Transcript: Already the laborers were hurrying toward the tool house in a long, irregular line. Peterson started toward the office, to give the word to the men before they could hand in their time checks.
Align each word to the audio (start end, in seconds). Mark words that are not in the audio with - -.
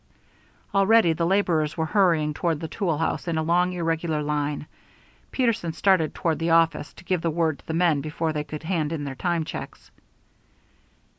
Already 0.73 1.13
the 1.13 1.27
laborers 1.27 1.77
were 1.77 1.85
hurrying 1.85 2.33
toward 2.33 2.59
the 2.59 2.67
tool 2.67 2.97
house 2.97 3.27
in 3.27 3.37
a 3.37 3.43
long, 3.43 3.71
irregular 3.73 4.23
line. 4.23 4.65
Peterson 5.31 5.73
started 5.73 6.15
toward 6.15 6.39
the 6.39 6.49
office, 6.49 6.91
to 6.95 7.05
give 7.05 7.21
the 7.21 7.29
word 7.29 7.59
to 7.59 7.67
the 7.67 7.75
men 7.75 8.01
before 8.01 8.33
they 8.33 8.43
could 8.43 8.63
hand 8.63 8.91
in 8.91 9.03
their 9.03 9.13
time 9.13 9.45
checks. 9.45 9.91